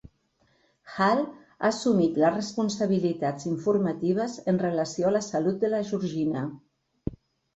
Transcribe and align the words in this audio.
Hale 0.93 1.25
ha 1.57 1.67
assumit 1.67 2.15
les 2.23 2.31
responsabilitats 2.37 3.45
informatives 3.51 4.37
en 4.53 4.59
relació 4.63 5.09
a 5.09 5.13
la 5.17 5.21
salut 5.27 5.59
de 5.65 5.71
la 5.75 5.83
Georgina. 5.91 6.45